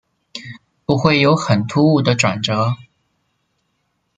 [0.83, 2.75] 不会有很突兀的转折